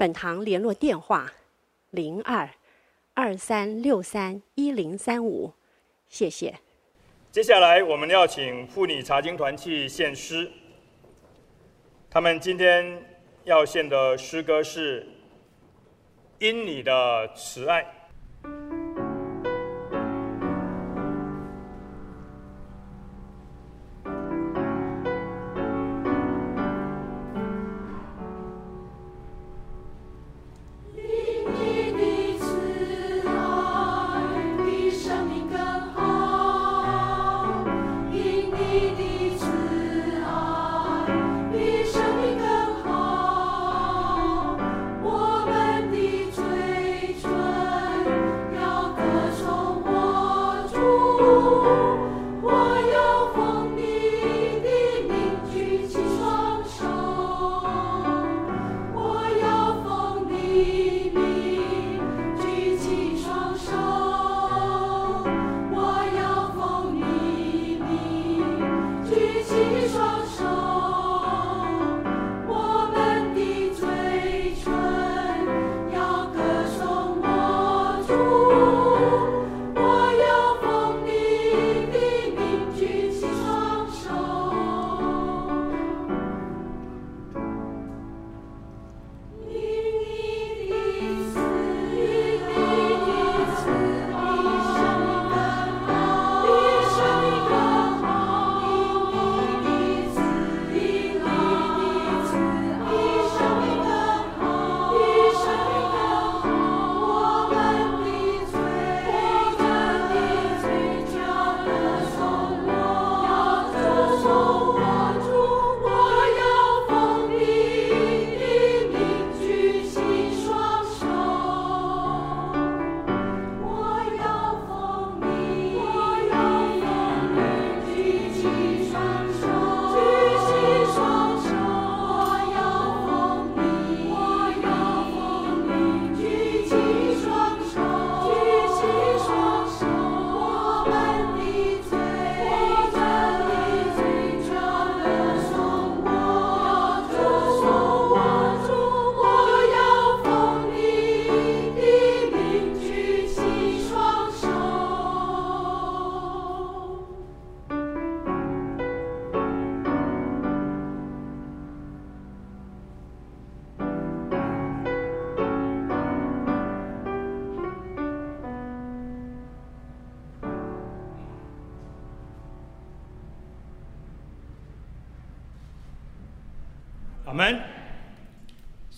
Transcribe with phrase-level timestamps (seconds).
[0.00, 1.30] 本堂联络电话：
[1.90, 2.48] 零二
[3.12, 5.52] 二三六三一零三五，
[6.08, 6.54] 谢谢。
[7.30, 10.50] 接下来我们要请妇女查经团去献诗，
[12.08, 13.04] 他们今天
[13.44, 15.02] 要献的诗歌是
[16.38, 17.82] 《因你的慈爱》。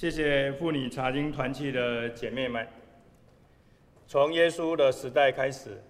[0.02, 2.66] 谢谢妇女查经团契的姐妹们。
[4.08, 5.80] 从耶稣的时代开始，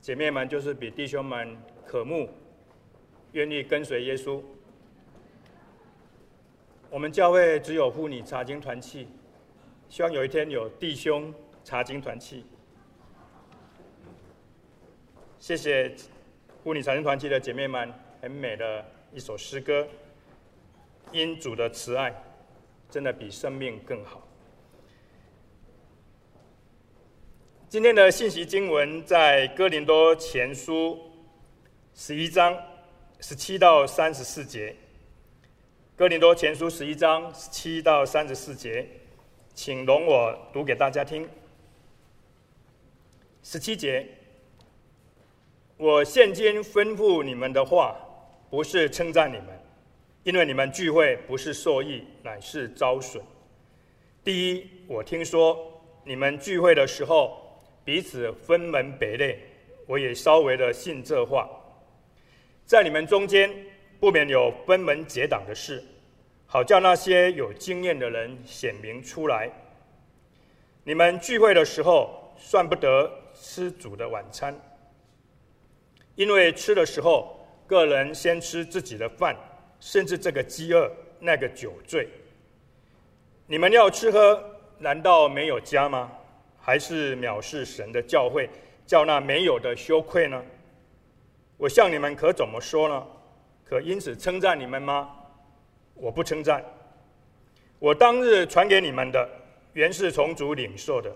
[0.00, 2.30] 姐妹们就是比弟兄们渴慕，
[3.32, 4.40] 愿意跟随耶稣。
[6.88, 9.08] 我们教会只有妇女查经团契，
[9.88, 12.46] 希望有一天有弟兄查经团契。
[15.40, 15.92] 谢谢
[16.62, 17.92] 妇女查经团契的姐妹们，
[18.22, 19.84] 很美的一首诗歌。
[21.10, 22.14] 因主的慈爱，
[22.90, 24.26] 真的比生命更好。
[27.68, 30.98] 今天的信息经文在哥林多前书
[31.94, 32.56] 十一章
[33.20, 34.74] 十七到三十四节。
[35.94, 38.88] 哥林多前书十一章十七到三十四节，
[39.52, 41.28] 请容我读给大家听。
[43.42, 44.06] 十七节，
[45.76, 47.96] 我现今吩咐你们的话，
[48.48, 49.57] 不是称赞你们。
[50.24, 53.22] 因为你们聚会不是受益，乃是遭损。
[54.22, 55.56] 第一，我听说
[56.04, 59.38] 你们聚会的时候彼此分门别类，
[59.86, 61.48] 我也稍微的信这话。
[62.66, 63.50] 在你们中间
[63.98, 65.82] 不免有分门结党的事，
[66.44, 69.50] 好叫那些有经验的人显明出来。
[70.84, 74.54] 你们聚会的时候算不得吃主的晚餐，
[76.16, 77.34] 因为吃的时候
[77.66, 79.34] 个人先吃自己的饭。
[79.80, 82.08] 甚至这个饥饿，那个酒醉，
[83.46, 84.42] 你们要吃喝，
[84.78, 86.12] 难道没有家吗？
[86.60, 88.48] 还是藐视神的教诲，
[88.86, 90.44] 叫那没有的羞愧呢？
[91.56, 93.06] 我向你们可怎么说呢？
[93.64, 95.10] 可因此称赞你们吗？
[95.94, 96.64] 我不称赞。
[97.78, 99.28] 我当日传给你们的，
[99.72, 101.10] 原是从主领受的，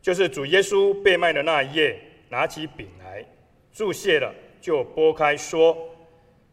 [0.00, 3.24] 就是主耶稣被卖的那一夜，拿起饼来，
[3.72, 5.76] 祝谢了，就擘开说：“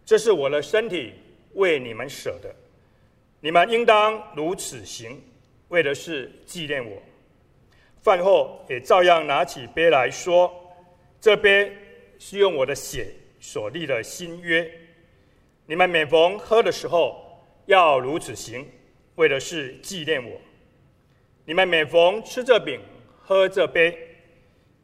[0.05, 1.13] 这是我的身体，
[1.53, 2.53] 为你们舍的，
[3.39, 5.21] 你们应当如此行，
[5.69, 7.01] 为的是纪念我。”
[8.01, 10.51] 饭后也照样拿起杯来说
[11.19, 11.75] ：“这杯
[12.17, 14.69] 是用我的血所立的新约，
[15.65, 18.65] 你们每逢喝的时候，要如此行。”
[19.15, 20.39] 为的是纪念我，
[21.43, 22.79] 你们每逢吃这饼、
[23.21, 23.93] 喝这杯，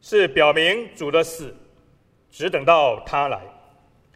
[0.01, 1.55] 是表明主的死，
[2.29, 3.41] 只等到他来。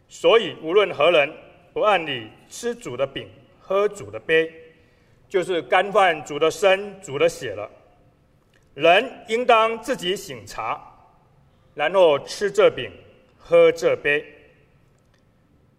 [0.08, 1.32] 所以无论何人
[1.72, 3.28] 不按理吃主的饼、
[3.60, 4.52] 喝主的杯，
[5.28, 7.70] 就是干犯主的身、主的血了。
[8.74, 10.80] 人应当自己醒察，
[11.74, 12.90] 然后吃这饼、
[13.38, 14.24] 喝这杯。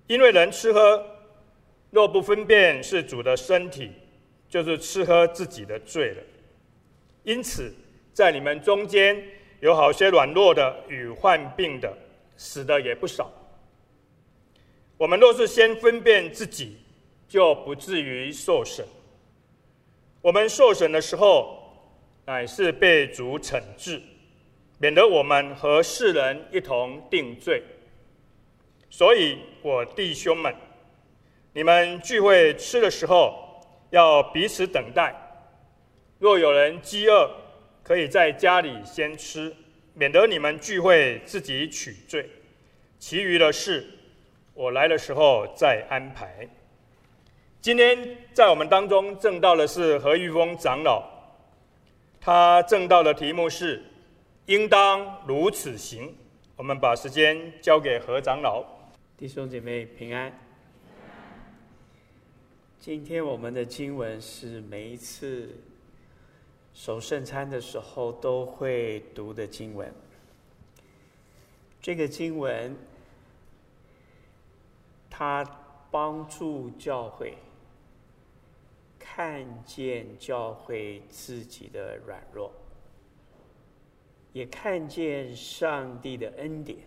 [0.08, 1.06] 因为人吃喝，
[1.90, 3.92] 若不分辨是主的身体，
[4.50, 6.24] 就是吃喝自己的罪了。
[7.24, 7.74] 因此，
[8.14, 9.22] 在你们中间
[9.62, 11.92] 有好些软弱的与患病的，
[12.36, 13.32] 死的也不少。
[15.01, 16.77] 我们若是先分辨自己，
[17.27, 18.86] 就不至于受审。
[20.21, 21.59] 我们受审的时候，
[22.24, 24.00] 乃是被主惩治，
[24.77, 27.63] 免得我们和世人一同定罪。
[28.92, 30.53] 所以，我弟兄们，
[31.51, 33.59] 你们聚会吃的时候，
[33.89, 35.15] 要彼此等待。
[36.19, 37.27] 若有人饥饿，
[37.81, 39.51] 可以在家里先吃，
[39.95, 42.30] 免得你们聚会自己取罪。
[43.00, 43.83] 其余的事，
[44.53, 46.48] 我来的时候再安排。
[47.62, 51.03] 今天在我们当中证道的是何玉峰长老，
[52.19, 53.83] 他证道的题目是
[54.48, 56.13] “应当如此行”。
[56.57, 58.63] 我们把时间交给何长老。
[59.18, 60.31] 弟兄姐妹平安。
[62.80, 65.56] 今天我们的经文是每一次
[66.74, 69.94] 守圣餐的时候都会读的经文。
[71.80, 72.75] 这个经文，
[75.23, 75.45] 他
[75.91, 77.38] 帮助教会
[78.97, 82.51] 看见教会自己的软弱，
[84.33, 86.79] 也看见上帝的恩典，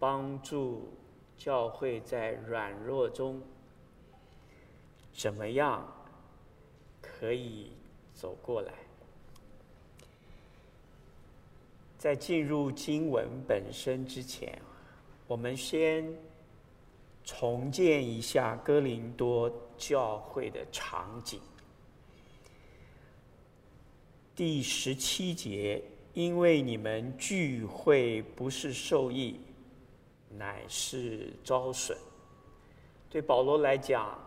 [0.00, 0.92] 帮助
[1.36, 3.40] 教会在软弱中。
[5.12, 5.86] 怎么样
[7.00, 7.70] 可以
[8.12, 8.72] 走过来？
[11.96, 14.60] 在进入经文本身之前，
[15.28, 16.04] 我们先
[17.24, 21.40] 重建一下哥林多教会的场景。
[24.36, 25.82] 第十七节，
[26.12, 29.40] 因为你们聚会不是受益，
[30.28, 31.96] 乃是遭损。
[33.08, 34.18] 对保罗来讲，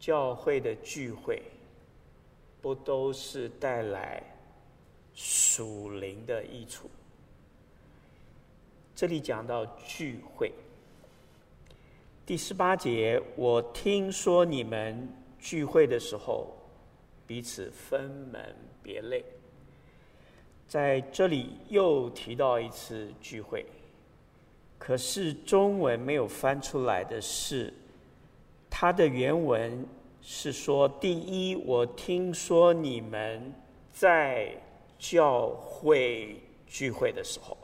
[0.00, 1.42] 教会的聚会，
[2.62, 4.22] 不都是带来
[5.14, 6.90] 属灵的益处？
[8.96, 10.50] 这里讲到聚会，
[12.26, 15.06] 第十八节，我听说你们
[15.38, 16.56] 聚会的时候，
[17.26, 19.22] 彼此分门别类。
[20.66, 23.66] 在这里又提到一次聚会，
[24.78, 27.70] 可是中文没有翻出来的是。
[28.70, 29.86] 它的原文
[30.22, 33.52] 是说：“第一，我听说你们
[33.92, 34.50] 在
[34.98, 37.54] 教会聚会的时候，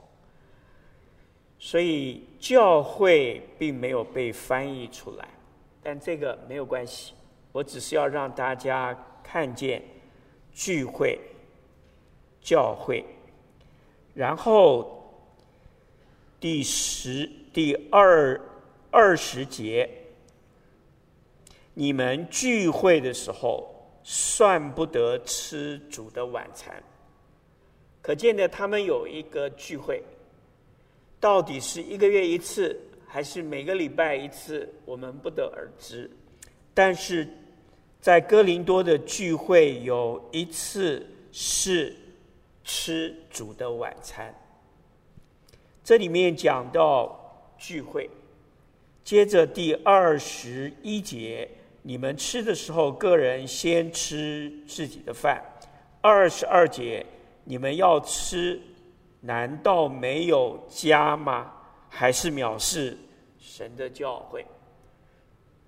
[1.61, 5.29] 所以教会并没有被翻译出来，
[5.83, 7.13] 但这个没有关系，
[7.53, 9.83] 我只是要让大家看见
[10.53, 11.21] 聚会、
[12.41, 13.05] 教会。
[14.15, 15.15] 然后
[16.41, 18.41] 第十、第二
[18.91, 19.89] 二十节。”
[21.73, 23.71] 你们聚会的时候，
[24.03, 26.83] 算不得吃主的晚餐。
[28.03, 30.03] 可见的，他们有一个聚会，
[31.21, 32.75] 到底是一个月一次，
[33.07, 36.11] 还是每个礼拜一次，我们不得而知。
[36.73, 37.29] 但是
[38.01, 41.95] 在哥林多的聚会，有一次是
[42.65, 44.35] 吃主的晚餐。
[45.85, 48.09] 这里面讲到聚会，
[49.05, 51.49] 接着第二十一节。
[51.83, 55.43] 你们吃的时候，个人先吃自己的饭。
[56.03, 57.05] 二十二节，
[57.45, 58.61] 你们要吃，
[59.21, 61.53] 难道没有家吗？
[61.89, 62.97] 还是藐视
[63.39, 64.47] 神的教会？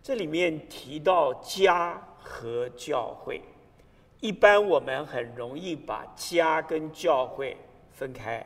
[0.03, 3.41] 这里面提到家和教会，
[4.21, 7.57] 一般我们很容易把家跟教会
[7.91, 8.45] 分开，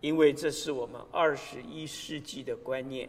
[0.00, 3.08] 因为这是我们二十一世纪的观念。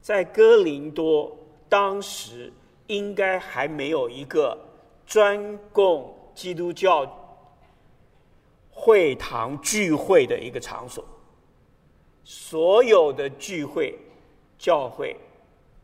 [0.00, 1.36] 在哥林多，
[1.68, 2.52] 当时
[2.86, 4.56] 应该还没有一个
[5.06, 7.04] 专供基督教
[8.82, 11.04] 会堂聚会的一个场所，
[12.24, 13.94] 所有的聚会
[14.58, 15.14] 教会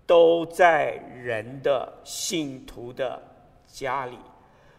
[0.07, 3.23] 都在人的信徒的
[3.67, 4.17] 家里。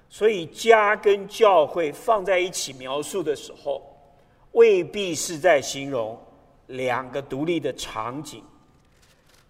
[0.10, 3.84] 所以，家跟教会放在一起描述的时候，
[4.54, 6.18] 未必是在形容
[6.66, 8.44] 两个独立的场景。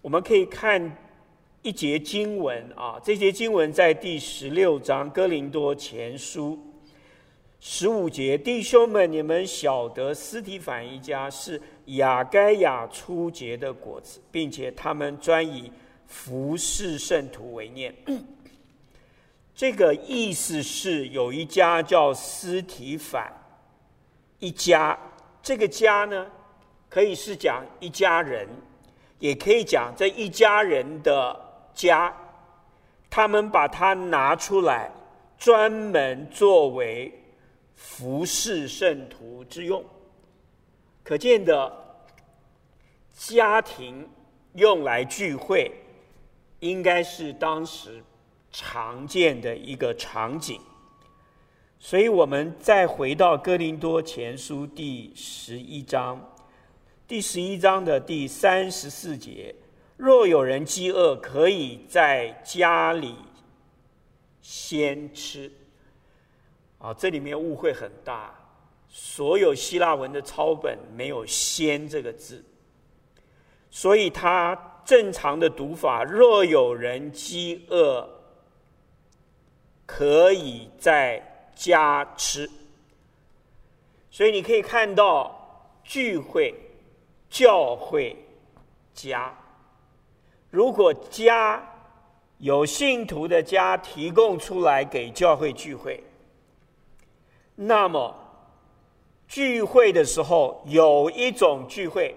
[0.02, 0.94] 我们可以看
[1.62, 6.58] 一节经文啊，这节经文在第十六章《哥林多前书》
[7.60, 15.72] 十五节：“弟兄们，你们晓得斯提反一家是亚该亚初结的果子，并且他们专以
[16.06, 17.92] 服侍圣徒为念。
[19.56, 23.32] ”这个意思是有一家叫斯提反
[24.38, 24.96] 一家，
[25.42, 26.30] 这个家呢，
[26.88, 28.46] 可以是讲一家人，
[29.18, 31.36] 也可以讲这一家人的
[31.74, 32.14] 家，
[33.10, 34.92] 他们把它拿出来，
[35.36, 37.12] 专门作为
[37.78, 39.82] 服侍圣徒之用。
[41.02, 41.72] 可见的
[43.14, 44.06] 家庭
[44.52, 45.72] 用来聚会，
[46.60, 48.02] 应该是当时。
[48.50, 50.58] 常见的一个场景，
[51.78, 56.34] 所以我们再回到哥林多前书第十一章，
[57.06, 59.54] 第十一章的第三十四节：
[59.98, 63.16] 若有人饥饿，可以在家里
[64.40, 65.52] 先吃。
[66.78, 68.34] 啊，这里面误会很大，
[68.88, 72.44] 所有希腊文的抄本没有“先”这个字，
[73.70, 78.08] 所以它正常的读法：若有人饥饿。
[79.90, 82.46] 可以在家吃，
[84.10, 86.54] 所以你可以看到聚会、
[87.30, 88.14] 教会、
[88.92, 89.34] 家。
[90.50, 91.66] 如果家
[92.36, 96.04] 有信徒的家提供出来给教会聚会，
[97.60, 98.14] 那么
[99.26, 102.14] 聚会的时候有一种聚会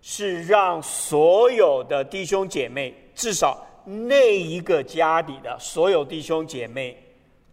[0.00, 7.04] 是让所有的弟兄姐妹，至少那一个家里的所有弟兄姐妹。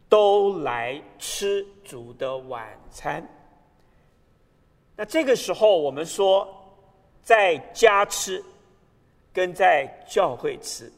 [0.07, 3.27] 都来吃主的晚餐。
[4.95, 6.47] 那这个时候，我们说
[7.23, 8.41] 在家吃
[9.33, 10.93] 跟在教会吃，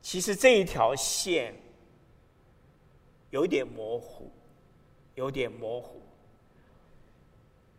[0.00, 1.54] 其实这一条线
[3.30, 4.32] 有点模糊，
[5.16, 6.00] 有点模糊。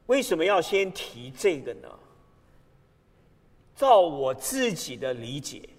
[0.06, 1.88] 为什么要先提这个呢？
[3.74, 5.70] 照我自己的理解，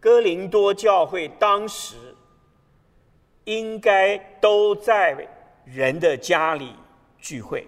[0.00, 1.96] 哥林多教会当时。
[3.44, 5.26] 应该都在
[5.64, 6.74] 人的家里
[7.16, 7.66] 聚会，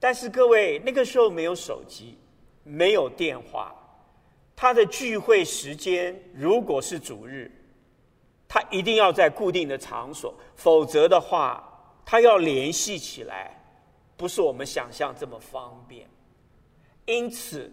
[0.00, 2.18] 但是各位那个时候没有手机，
[2.64, 3.72] 没有电话，
[4.56, 7.48] 他的聚会时间如果是主日，
[8.52, 11.62] 他一定要在固定的场所，否则的话，
[12.04, 13.56] 他要联系起来，
[14.16, 16.10] 不是我们想象这么方便。
[17.06, 17.72] 因此，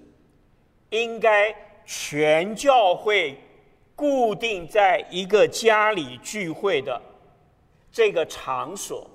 [0.91, 1.53] 应该
[1.83, 3.35] 全教会。
[3.97, 7.01] 固定在一个家里聚会的
[7.91, 9.09] 这个场所，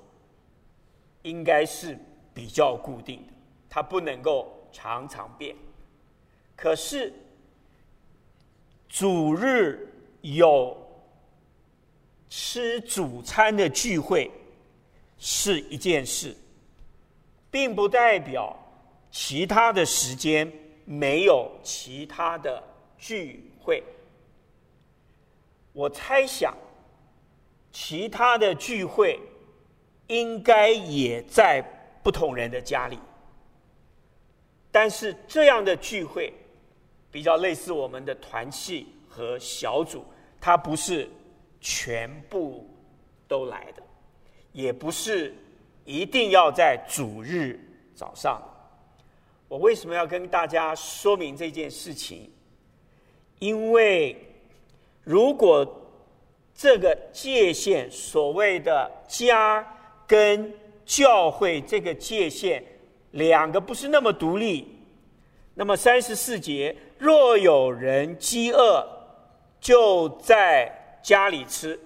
[1.23, 1.97] 应该是
[2.35, 3.33] 比较固定的，
[3.71, 5.55] 它不能够常常变。
[6.57, 7.15] 可是
[8.89, 9.89] 主日
[10.23, 10.77] 有
[12.35, 14.31] 吃主餐的聚会
[15.19, 16.35] 是一件事，
[17.51, 18.59] 并不代表
[19.11, 20.51] 其他的时间
[20.87, 22.63] 没有其他的
[22.97, 23.83] 聚会。
[25.75, 26.57] 我猜想，
[27.71, 29.21] 其他的聚会
[30.07, 31.63] 应该也在
[32.03, 32.99] 不同人的家里，
[34.71, 36.33] 但是这样的聚会
[37.11, 40.03] 比较类似我们的团契和小组，
[40.41, 41.07] 它不是
[41.63, 42.69] 全部
[43.27, 43.83] 都来的，
[44.53, 45.35] 也不是
[45.87, 47.59] 一定要在主日
[47.95, 48.43] 早上。
[49.49, 52.31] 我为什么要跟大家说明这件事情？
[53.39, 54.15] 因为。
[55.05, 55.67] 如果
[56.55, 59.67] 这个界限，所谓的家
[60.07, 60.55] 跟
[60.85, 62.65] 教会这个界限，
[63.11, 64.79] 两个不是那么独立，
[65.55, 68.87] 那么三十四节，若有人饥饿，
[69.61, 70.73] 就在
[71.03, 71.79] 家里吃。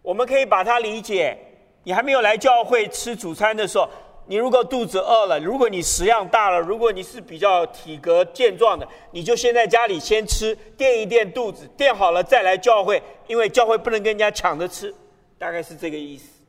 [0.00, 1.36] 我们可以把它理解，
[1.84, 3.88] 你还没有来教会吃主餐的时候。
[4.24, 14.94] 你如果肚子饿了，如果你食量大了，如果你是比较体格健壮的，你就先在家里先吃，垫一垫肚子，垫好了再来教会，因为教会不能跟人家抢着吃，
[15.36, 16.40] 大概是这个意思。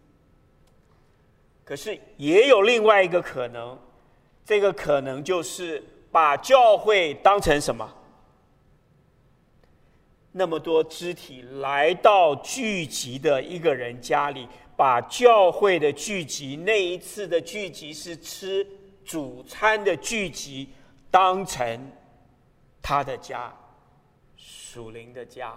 [1.66, 3.78] 可是也有另外一个可能，
[4.46, 7.92] 这个可能就是把教会当成什么？
[10.36, 18.68] 那么多肢体来到聚集的一个人家里，把教会的聚集，那一次的聚集是吃
[19.06, 20.68] 主餐的聚集，
[21.12, 21.92] 当成
[22.82, 23.56] 他的家，
[24.36, 25.56] 属灵的家。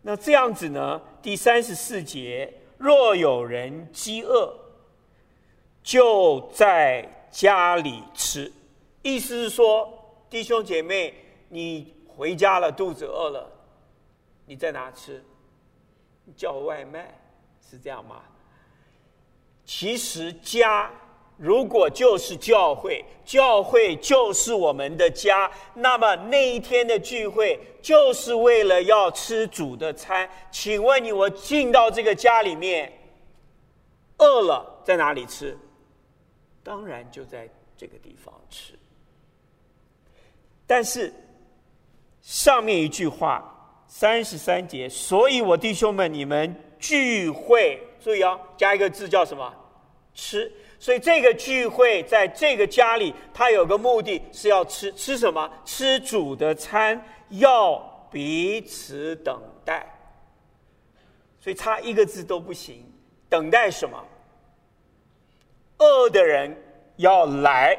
[0.00, 1.00] 那这样子呢？
[1.20, 4.54] 第三十四节，若有人饥饿，
[5.82, 8.50] 就在家里吃。
[9.02, 11.12] 意思是说，弟兄姐妹，
[11.50, 13.50] 你回家了，肚子饿了，
[14.44, 15.24] 你在哪吃？
[16.36, 17.18] 叫外卖
[17.66, 18.20] 是这样吗？
[19.64, 20.90] 其实家。
[21.38, 30.28] 如果就是教会，教会就是我们的家，那么那一天的聚会就是为了要吃主的餐。
[30.50, 32.92] 请问你，我进到这个家里面，
[34.18, 35.58] 饿了在哪里吃？
[36.62, 38.78] 当然就在这个地方吃。
[40.66, 41.10] 但是
[42.30, 43.42] 上面一句话，
[43.88, 49.52] 三十三节，所以我弟兄们，你们聚会，注意哦，加一个字叫什么？
[50.14, 50.50] 吃。
[50.78, 55.50] 所以这个聚会在这个家里，他有个目的是要吃吃什么？
[55.64, 57.76] 吃主的餐，要
[58.12, 59.84] 彼此等待。
[61.40, 62.86] 所以差一个字都不行，
[63.28, 64.00] 等待什么？
[65.78, 66.56] 饿的人
[66.94, 67.76] 要来，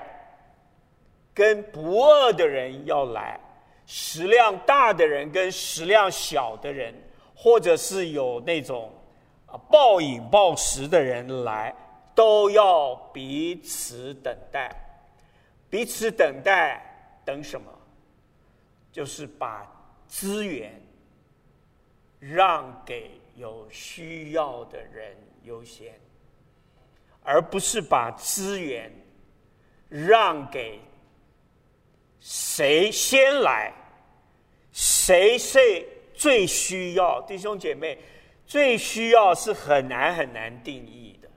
[1.33, 3.39] 跟不饿的人要来，
[3.93, 6.95] 食量大的人跟食量小的人，
[7.35, 8.89] 或者是有那种
[9.47, 11.75] 啊暴饮暴食的人来。
[12.13, 14.69] 都要彼此等待，
[15.69, 16.79] 彼此等待，
[17.25, 17.71] 等什么？
[18.91, 19.65] 就是把
[20.07, 20.79] 资源
[22.19, 25.97] 让给有需要的人优先，
[27.23, 28.91] 而不是把资源
[29.87, 30.81] 让给
[32.19, 33.71] 谁先来，
[34.71, 35.59] 谁是
[36.13, 37.21] 最需要。
[37.27, 37.97] 弟兄姐妹，
[38.45, 41.29] 最需要是很难很难定义的。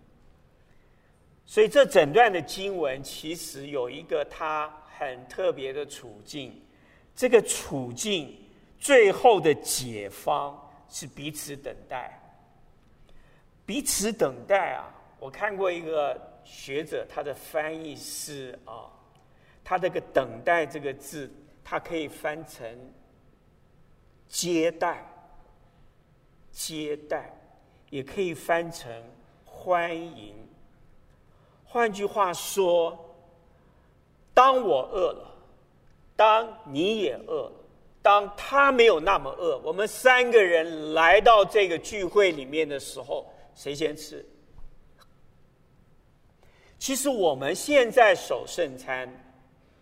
[1.46, 6.62] 所以这整段的经文其实有一个它很特别的处境，
[7.14, 8.36] 这个处境
[8.78, 10.56] 最后的解方
[10.88, 12.20] 是彼此等待。
[13.66, 18.90] 彼此等待啊，我看过一个学者，他的翻译是啊，
[19.64, 21.30] 他这个“等待”这个字，
[21.64, 22.66] 它可以翻成
[24.34, 25.00] 接待，
[26.50, 27.32] 接待，
[27.88, 28.92] 也可以翻成
[29.44, 30.34] 欢迎。
[31.64, 33.14] 换句话说，
[34.34, 35.32] 当我饿了，
[36.16, 37.52] 当你也饿了，
[38.02, 44.26] 当他没有那么饿，我们三个人来到这个聚会里面的时候，谁先吃？
[46.76, 49.08] 其实我们现在守圣餐，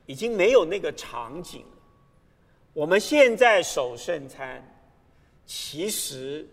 [0.04, 1.64] 已经没有那个场景。
[2.72, 4.62] 我们现在守圣餐，
[5.46, 6.46] 其实。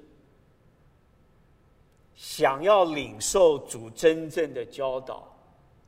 [2.21, 5.25] 想要领受主真正的教导，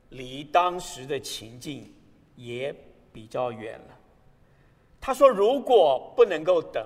[0.08, 1.94] 离当时的情境
[2.36, 2.74] 也
[3.12, 3.98] 比较远了。
[4.98, 6.82] 他说：“如果不能够等，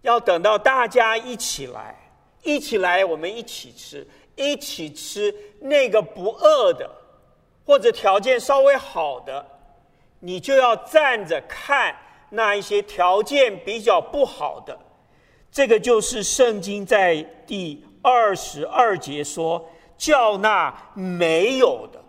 [0.00, 1.94] 要等到大家一起来，
[2.42, 6.90] 一起来，我们一起吃，一起吃那个不饿的，
[7.64, 9.46] 或者条件稍微好的，
[10.18, 11.96] 你就要站着看
[12.32, 14.78] 那一些条件比较不好的。
[15.50, 19.64] 这个就是圣经在第。”二十二节说
[19.96, 22.02] ：“叫那没有的，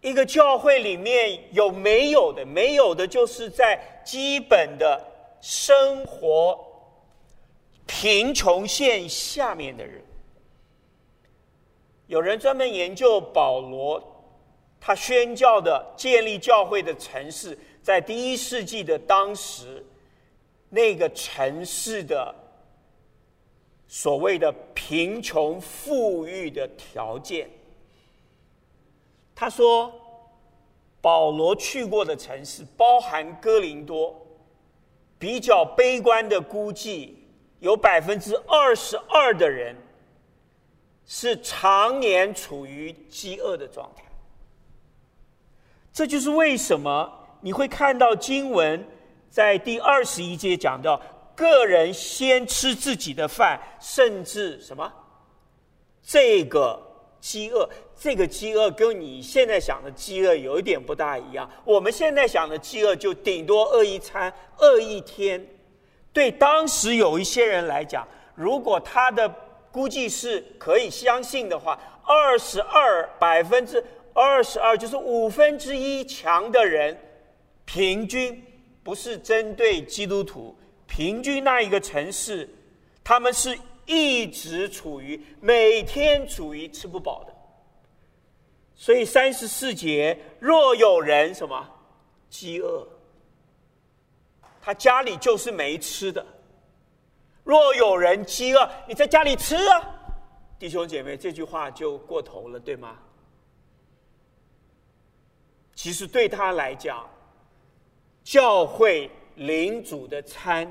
[0.00, 2.46] 一个教会里面有没有的？
[2.46, 5.04] 没有的，就是在基本的
[5.40, 6.64] 生活
[7.88, 10.00] 贫穷线下面的人。
[12.06, 14.00] 有人专门研究保罗，
[14.80, 19.82] 他宣教的建立教会的城市，在第一世纪的当时，
[20.68, 22.34] 那个城市的。”
[23.88, 27.48] 所谓的贫穷富裕的条件，
[29.34, 29.90] 他说，
[31.00, 34.14] 保罗去过的城市包含哥林多，
[35.18, 37.26] 比较悲观的估计，
[37.60, 39.74] 有百分之二十二的人
[41.06, 44.04] 是常年处于饥饿的状态。
[45.94, 48.84] 这就是为什么你会看到经文
[49.30, 51.00] 在第二十一节讲到。
[51.38, 54.92] 个人先吃自己的饭，甚至什么？
[56.02, 56.82] 这个
[57.20, 61.48] 饥饿，这个饥饿跟你现在想的饥饿有一点不大一样。
[61.64, 65.46] 我们现在想的饥饿，就顶多饿一餐，饿一天。
[66.12, 69.32] 对当时有一些人来讲，如果他的
[69.70, 73.80] 估计是可以相信的话，二十二百分之
[74.12, 76.98] 二十二就是五分之一强的人，
[77.68, 78.42] 平均
[78.82, 82.48] 不是针对基督徒，平均那一个城市，
[83.04, 87.34] 他们是一直处于每天处于吃不饱的。
[88.74, 91.68] 所以三十四节，若有人什么
[92.30, 92.88] 饥饿，
[94.62, 96.24] 他家里就是没吃的。
[97.44, 99.94] 若有人饥饿，你在家里吃啊，
[100.58, 102.96] 弟兄姐妹，这句话就过头了，对吗？
[105.74, 107.06] 其实对他来讲，
[108.28, 110.70] 教会领主的餐，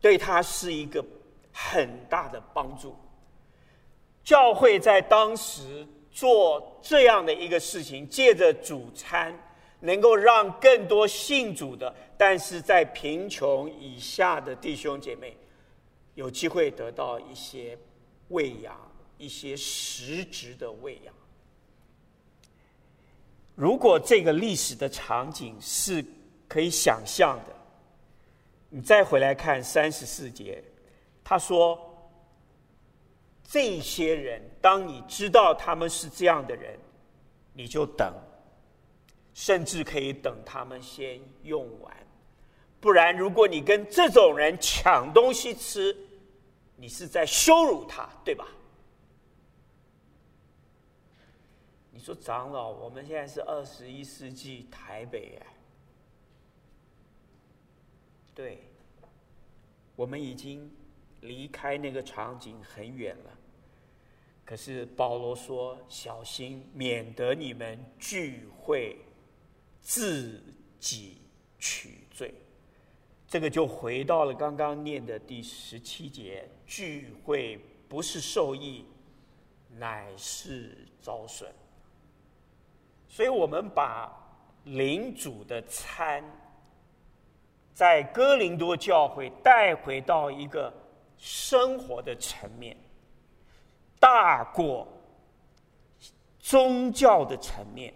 [0.00, 1.04] 对他是一个
[1.52, 2.96] 很大的帮助。
[4.24, 5.86] 教会在当时。
[6.12, 9.32] 做这样的一个事情，借着主餐，
[9.78, 15.36] 能够让更多信主的，但是在贫穷以下的弟兄姐妹，
[16.16, 17.78] 有机会得到一些
[18.30, 18.76] 喂养，
[19.18, 21.14] 一些实质的喂养。
[23.60, 26.02] 如果这个历史的场景是
[26.48, 27.54] 可以想象的，
[28.70, 30.64] 你再回来看三十四节，
[31.22, 31.78] 他说。
[33.52, 36.78] 这些人，当你知道他们是这样的人，
[37.52, 38.14] 你就等，
[39.34, 41.92] 甚至可以等他们先用完。
[42.78, 45.96] 不然，如果你跟这种人抢东西吃，
[46.76, 48.46] 你是在羞辱他，对吧？
[52.10, 55.46] 说长老，我们现在是二十一世纪台北哎，
[58.34, 58.58] 对，
[59.94, 60.68] 我们已经
[61.20, 63.30] 离开那个场景很远了。
[64.44, 68.96] 可是保罗说：“小心，免得你们聚会
[69.80, 70.42] 自
[70.80, 71.18] 己
[71.60, 72.34] 取罪。”
[73.28, 77.56] 这个就回到了刚刚念的第十七节：“聚会
[77.88, 78.84] 不是受益，
[79.68, 81.48] 乃是遭损。”
[83.10, 84.08] 所以，我们把
[84.64, 86.22] 领主的餐
[87.74, 90.72] 在哥林多教会带回到一个
[91.18, 92.76] 生活的层面。
[93.98, 94.88] 大过
[96.38, 97.92] 宗教的层面、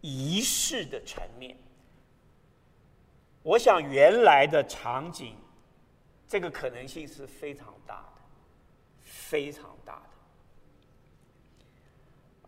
[0.00, 1.54] 仪式的层面，
[3.42, 5.36] 我想原来的场景，
[6.26, 8.22] 这个可能性是非常大的，
[9.02, 10.08] 非常大的。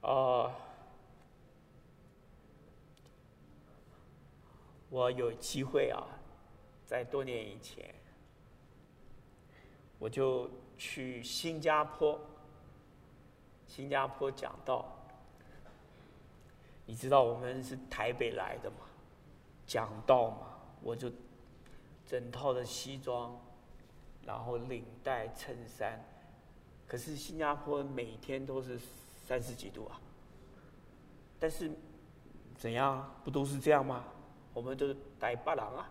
[0.09, 0.51] 呃，
[4.90, 6.03] 我有机会啊，
[6.87, 7.94] 在多年以前，
[9.98, 12.18] 我就去新加坡。
[13.66, 14.87] 新加坡讲道，
[16.87, 18.87] 你知道我们是台北来的嘛？
[19.66, 21.12] 讲道嘛，我就
[22.07, 23.38] 整套的西装，
[24.24, 26.03] 然后领带、衬衫。
[26.87, 28.81] 可是新加坡每天都是
[29.27, 30.01] 三十几度啊。
[31.38, 31.70] 但是
[32.57, 33.14] 怎样？
[33.22, 34.03] 不都是这样吗？
[34.53, 35.91] 我们都是带巴郎啊。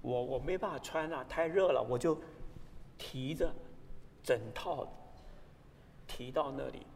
[0.00, 2.18] 我我没办法穿啊，太热了，我就
[2.98, 3.52] 提着
[4.22, 4.86] 整套。
[6.04, 6.86] 提到那里，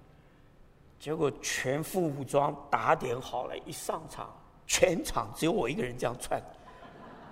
[0.98, 6.38] 结果全副武装打点好了，一上场，全场只有我一个人这样穿，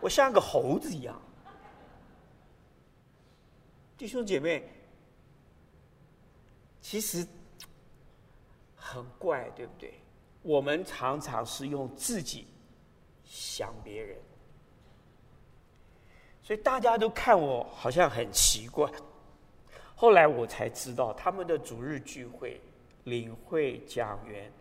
[0.00, 1.20] 我像个猴子一样。
[3.98, 4.66] 弟兄姐妹，
[6.80, 7.26] 其实
[8.74, 9.92] 很怪，对不对？
[10.40, 12.46] 我们常常是用自己
[13.24, 14.16] 想别人，
[16.42, 18.90] 所以大家都看我好像很奇怪。
[19.96, 22.60] 后来我才知道，他们的主日聚会、
[23.04, 24.52] 领会讲员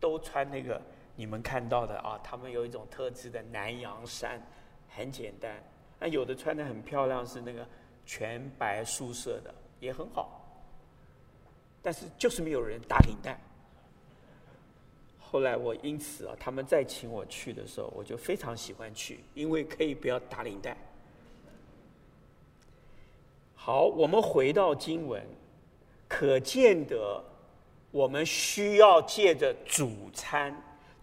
[0.00, 0.80] 都穿那个
[1.14, 4.40] 你们看到的啊，他们有一种特制的南洋衫，
[4.88, 5.62] 很简单。
[6.00, 7.66] 那有的穿的很漂亮，是那个
[8.06, 10.40] 全白素色的，也很好。
[11.82, 13.38] 但是就是没有人打领带。
[15.30, 20.74] 后来我因此啊，他们再请我去的时候，我就非常喜欢去，因为可以不要打领带。
[23.54, 25.22] 好，我们回到经文，
[26.08, 27.22] 可见得
[27.90, 30.54] 我们需要借着主餐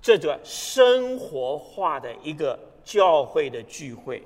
[0.02, 4.24] 这个生活化的一个教会的聚会，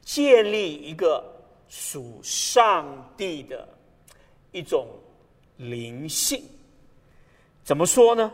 [0.00, 1.24] 建立一个
[1.66, 3.68] 属上帝的
[4.52, 4.86] 一种
[5.56, 6.40] 灵性。
[7.64, 8.32] 怎么说呢？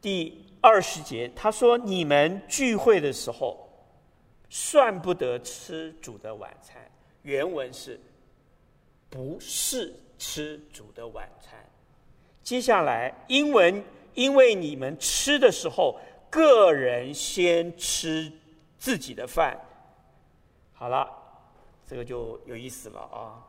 [0.00, 3.68] 第二十节他说：“你们聚会的时候，
[4.48, 6.76] 算不得吃主的晚餐。”
[7.22, 8.00] 原文是，
[9.10, 11.58] 不是吃主的晚餐。
[12.42, 13.82] 接下来，英文
[14.14, 15.98] 因为你们吃的时候，
[16.30, 18.32] 个人先吃
[18.78, 19.58] 自己的饭。
[20.72, 21.10] 好了，
[21.86, 23.42] 这个就有意思了啊！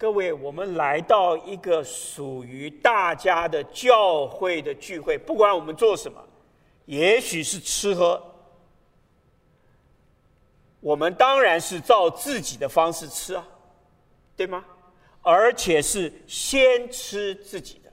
[0.00, 6.18] 各位，我们来到一个属于大家的教会的聚会，不管我们做什么，
[6.86, 8.18] 也许是吃喝，
[10.80, 13.46] 我们当然是照自己的方式吃啊，
[14.34, 14.64] 对吗？
[15.20, 17.92] 而且是先吃自己的，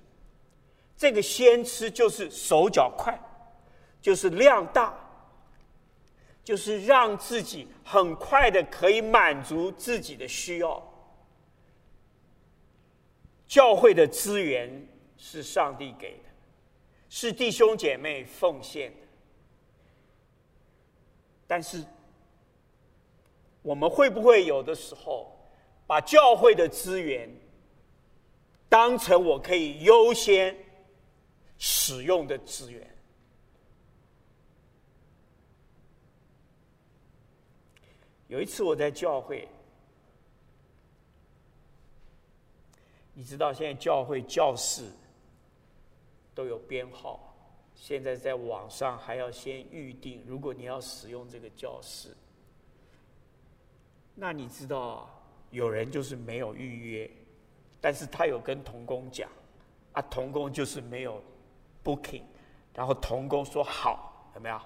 [0.95, 3.19] 这个先吃就是手脚快，
[4.01, 4.97] 就是量大，
[6.41, 10.81] 就是让自己很快的可以满足自己的需要。
[13.47, 14.69] 教会的资源
[15.17, 16.29] 是上帝给的，
[17.09, 19.07] 是弟兄姐妹奉献的，
[21.47, 21.83] 但是
[23.61, 25.33] 我们会不会有的时候，
[25.85, 27.29] 把教会的资源
[28.67, 30.55] 当成我可以优先
[31.57, 32.85] 使用的资源。
[38.27, 39.47] 有一次我在教会，
[43.17, 44.83] 你知道现在教会教室
[46.35, 47.35] 都有编号，
[47.73, 52.15] 现在在网上还要先预定，如果你要使用这个教室，
[54.13, 55.09] 那你知道？
[55.49, 57.09] 有人就是没有预约，
[57.81, 59.27] 但是他有跟童工讲，
[59.93, 61.19] 啊，童工就是没有
[61.83, 62.21] booking，
[62.75, 64.61] 然后童工说好，有没有？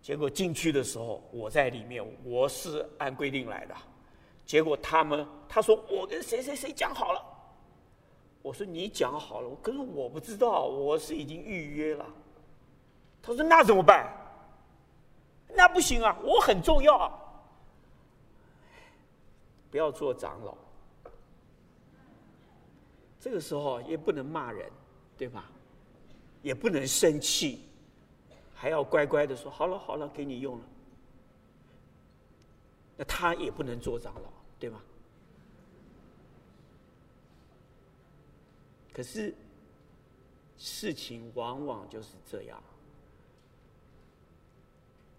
[0.00, 3.74] 结果进去的时候，我在里面，我是按规定来的，
[4.46, 7.22] 结果他们他说我跟谁谁谁讲好了，
[8.42, 12.04] 我说你讲好了，可是我不知道，我是已经预约了，
[13.22, 14.12] 他说那怎么办？
[15.54, 17.18] 那不行啊，我很重要啊。
[19.70, 20.54] 不要做长老，
[23.18, 24.70] 这个时候也不能骂人，
[25.16, 25.50] 对吧？
[26.42, 27.64] 也不能生气，
[28.52, 30.64] 还要乖乖的说好了好了，给你用了。
[32.96, 34.28] 那他也不能做长老，
[34.58, 34.80] 对吗？
[38.92, 39.34] 可是
[40.58, 42.62] 事情往往就是这样。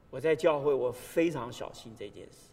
[0.10, 2.50] 我在教会，我非常小心这件事。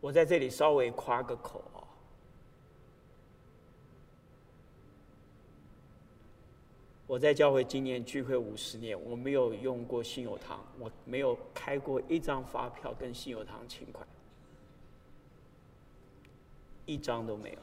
[0.00, 1.82] 我在这里稍微夸个口啊！
[7.08, 14.06] 我在教会今年聚会五十年，我没有用过信友堂，我没有开过一张发票跟信友堂请款，
[16.84, 17.58] 一张都没有。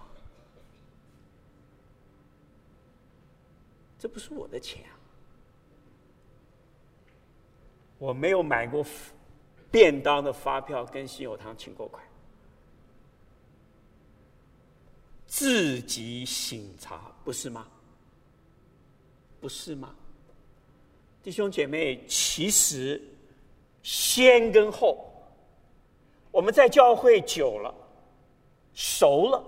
[4.04, 4.92] 这不是我的钱啊！
[7.98, 8.86] 我没有买过
[9.72, 12.04] 便当的发票跟信友堂请过款。
[15.26, 17.66] 自己醒茶，不是吗？
[19.40, 19.96] 不是吗？
[21.24, 23.02] 弟兄姐妹，其实
[23.84, 25.14] 先跟后，
[26.30, 27.74] 我们在教会久了、
[28.74, 29.42] 熟了、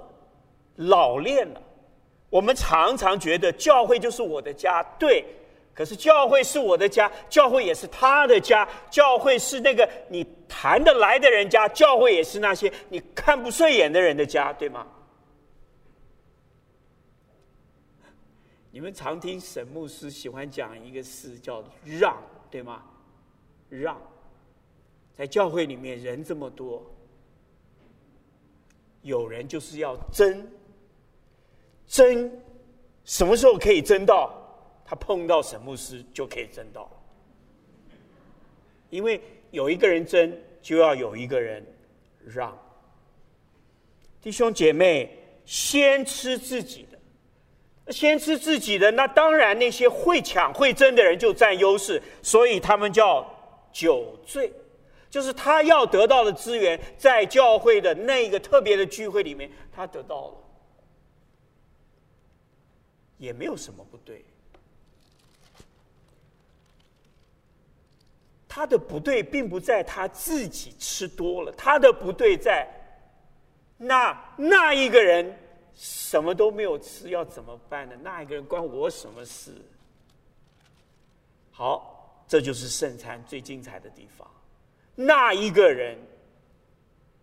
[0.77, 1.61] 老练了，
[2.35, 4.83] 我们常常觉得教会就是我的家。
[4.99, 5.23] 对，
[5.73, 8.67] 可是教会是我的家，教会也是他的家。
[8.91, 14.85] 教会是那个你谈得来的人家，教会也是那些你看不顺眼的人的家，对吗？
[18.69, 22.21] 你们常听沈牧师喜欢讲一个事，叫“让”，
[22.51, 22.83] 对吗？
[23.69, 23.97] 让，
[25.13, 26.85] 在教会里面人这么多，
[29.03, 30.45] 有人就是要争，
[31.87, 32.31] 争，
[33.03, 34.33] 什么时候可以争到？
[34.85, 36.87] 他碰到沈牧师就可以争到，
[38.89, 39.19] 因为
[39.49, 41.65] 有一个人争，就要有一个人
[42.23, 42.55] 让。
[44.21, 45.09] 弟兄姐妹，
[45.43, 47.91] 先吃自己的。
[47.91, 53.23] 先吃自己的，那当然那些会抢会争的人就占优势，所以他们叫
[53.71, 54.51] 酒醉，
[55.07, 60.33] 就是他要得到的资源，在教会的那个特别的聚会里面，他得到了，
[63.17, 64.23] 也没有什么不对。
[68.47, 72.67] 他的不对并不在他自己吃多了，他的不对在
[73.77, 75.39] 那那一个人。
[75.77, 77.95] 什么都没有吃，要怎么办呢？
[78.01, 79.51] 那一个人关我什么事？
[81.51, 84.25] 好，这就是圣餐最精彩的地方。
[84.95, 85.97] 那一个人，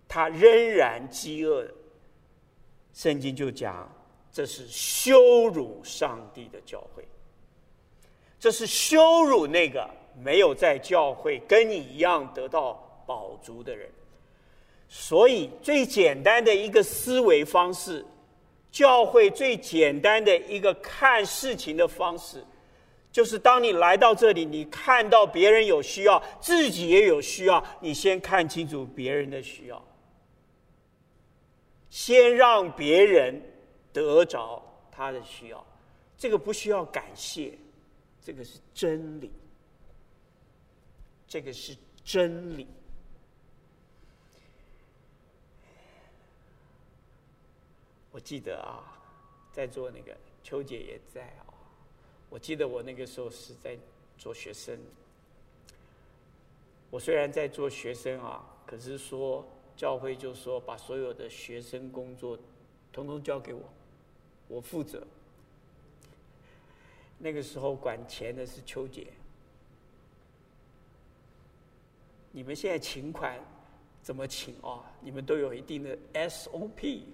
[0.07, 1.67] 他仍然饥饿。
[2.93, 3.91] 圣经就讲，
[4.33, 7.05] 这是羞辱上帝的教会，
[8.41, 9.89] 这是羞辱那个
[10.23, 13.89] 没有在教会跟你一样得到宝足的人。
[14.89, 18.05] 所以，最简单的一个思维方式。
[18.71, 22.43] 教会最简单的一个看事情的方式，
[23.13, 29.85] 就是当你来到这里，你看到别人有需要，自己也有需要，你先看清楚别人的需要，
[31.91, 33.43] 先让别人
[33.93, 35.65] 得着他的需要，
[36.17, 37.59] 这个不需要感谢，
[38.23, 39.31] 这个是真理，
[41.27, 42.67] 这个是真理。
[48.11, 48.85] 我记得啊，
[49.53, 51.47] 在座那个秋姐也在啊。
[52.29, 53.77] 我记得我那个时候是在
[54.19, 54.79] 做学生。
[56.91, 62.39] 我虽然在做学生啊，可是说教会就说把所有的学生工作
[62.93, 63.63] 统统交给我，
[64.53, 65.03] 我负责。
[67.17, 69.07] 那个时候管钱的是秋姐。
[72.33, 73.39] 你们现在请款
[74.03, 74.85] 怎么请啊？
[75.01, 77.05] 你们都有一定的 SOP。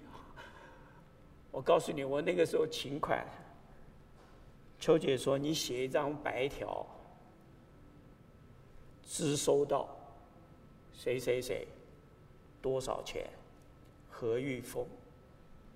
[1.49, 3.25] 我告诉你，我那个时候请款，
[4.79, 6.85] 秋姐说：“你写一张白条，
[9.05, 9.89] 支收到
[10.93, 11.65] 谁谁谁
[12.61, 13.29] 多少钱，
[14.11, 14.85] 何玉峰，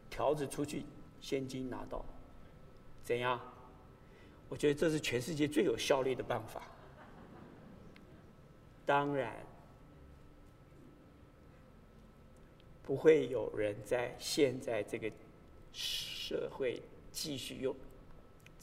[0.10, 0.84] 条子出去，
[1.24, 2.06] 现金拿到，
[3.04, 3.42] 怎样？
[4.48, 6.62] 我觉得这是全世界最有效率的办法。
[8.86, 9.44] 当然，
[12.84, 15.12] 不会有人在现在这个。”
[15.76, 16.80] 社会
[17.12, 17.76] 继续用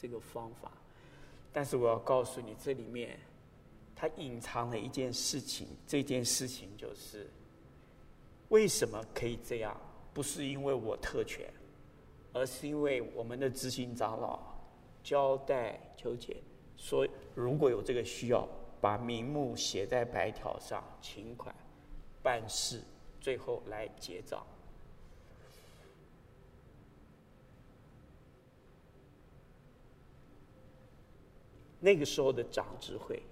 [0.01, 0.71] 这个方法，
[1.53, 3.19] 但是我要告诉你，这里面
[3.97, 5.67] 它隐藏了一件事情。
[5.89, 7.29] 这件事情就是
[8.49, 9.77] 为什么可以这样？
[10.15, 11.53] 不是因为我特权，
[12.33, 14.39] 而是因为我们的执行长老
[15.03, 16.37] 交代秋姐
[16.77, 18.49] 说，如果有这个需要，
[18.81, 21.55] 把名目写在白条上，请款
[22.23, 22.83] 办事，
[23.21, 24.47] 最后来结账。
[31.83, 33.23] 那个时候的长智慧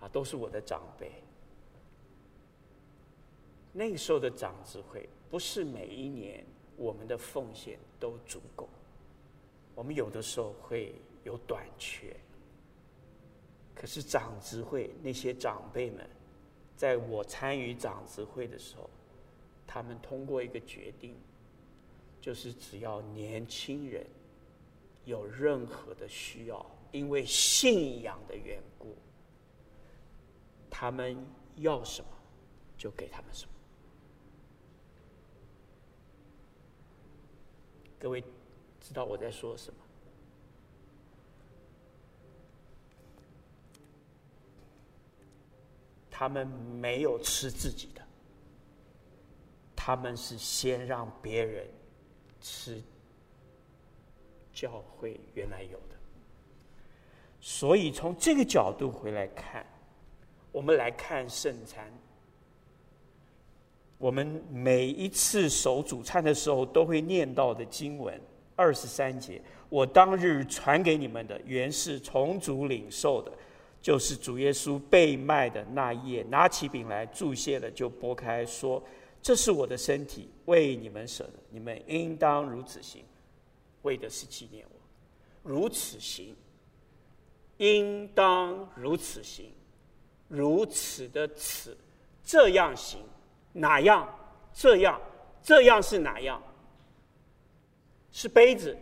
[0.00, 1.10] 啊，都是我的长辈。
[3.72, 6.44] 那个时候的长智慧，不是每一年
[6.76, 8.68] 我们的奉献都足够，
[9.74, 12.14] 我们有的时候会有短缺。
[13.74, 16.06] 可是长执会那些长辈们，
[16.76, 18.90] 在我参与长执会的时候，
[19.66, 21.16] 他们通过一个决定，
[22.20, 24.06] 就是只要年轻人。
[25.06, 28.94] 有任何的需要，因为信仰的缘故，
[30.70, 31.16] 他们
[31.56, 32.08] 要什么
[32.76, 33.51] 就给他们什么。
[38.02, 38.20] 各位
[38.80, 39.78] 知道我在说什么？
[46.10, 48.02] 他们没有吃自己的，
[49.76, 51.64] 他们是先让别人
[52.40, 52.82] 吃。
[54.52, 55.96] 教会原来有的，
[57.40, 59.64] 所以从这个角度回来看，
[60.50, 61.88] 我们来看圣餐。
[64.02, 68.20] 我们每一次守主餐的时候，都会念到的经文
[68.56, 73.32] 二十三节：“我当日传给你们的，原是从主领受的，
[73.80, 78.82] 就是主耶稣被卖的那一夜，拿起饼来，祝谢了，就擘开，说：
[79.22, 83.04] 这是我的身体，为你们舍的，你们应当如此行。”
[83.82, 86.34] 为的是纪念我，如此行，
[87.58, 89.52] 应当如此行，
[90.26, 91.76] 如此的此，
[92.24, 92.98] 这样行，
[93.52, 94.08] 哪样？
[94.52, 95.00] 这样，
[95.42, 96.42] 这样是哪样？
[98.10, 98.76] 是杯子，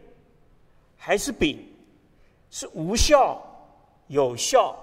[0.97, 1.67] 还是饼？
[2.51, 3.41] 是无效，
[4.09, 4.77] 有效？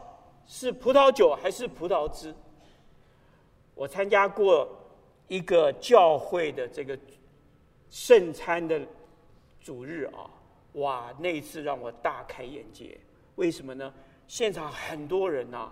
[0.46, 2.34] 是葡萄酒还是葡萄汁？
[3.76, 4.68] 我参加过
[5.28, 6.98] 一个教会的这个
[7.90, 8.82] 圣餐的。
[9.60, 10.30] 主日啊，
[10.76, 11.14] 哇！
[11.20, 12.98] 那一次让我大开眼界。
[13.36, 13.94] 为什么呢？
[14.26, 15.70] 现场很多人呐、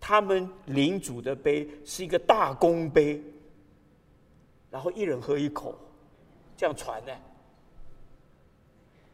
[0.00, 3.22] 他们领主的杯是一个大公杯，
[4.70, 5.78] 然后一人喝一口，
[6.56, 7.16] 这样传的。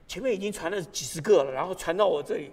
[0.07, 2.53] 前面已经传了几十个了，然后传到我这里，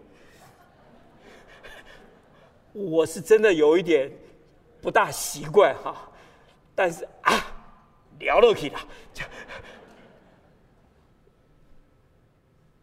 [2.71, 4.11] 我是真的有一点
[4.81, 6.09] 不大习惯哈。
[6.73, 7.33] 但是啊，
[8.19, 8.77] 聊了可以的。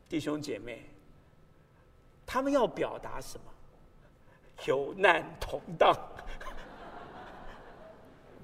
[0.08, 0.84] 弟兄姐妹，
[2.24, 3.44] 他们要表达什么？
[4.66, 5.92] 有难同当。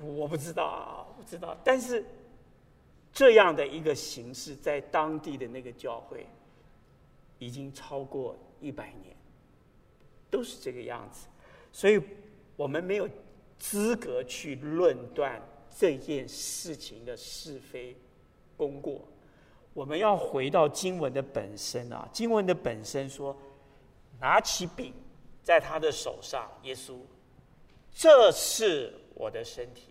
[0.01, 1.57] 我不知道，不知道。
[1.65, 2.05] 但是
[3.13, 6.27] 这样的一个形式，在当地的那个教会，
[7.39, 9.15] 已经超过一百年，
[10.31, 11.27] 都是这个样子。
[11.73, 12.01] 所以，
[12.57, 13.09] 我们没有
[13.59, 15.41] 资格去论断
[15.71, 17.97] 这件事情的是非
[18.57, 19.07] 功过。
[19.73, 23.37] 我们要回到经文的本身啊，经文的本身说，
[24.21, 24.93] 拿起饼，
[25.45, 26.95] 在他的手上，耶稣，
[27.95, 29.83] 这是我的身体。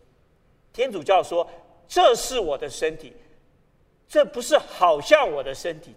[0.74, 1.48] 天主教说，
[1.88, 3.14] 这是我的身体，
[4.08, 5.94] 这不是好像我的身体，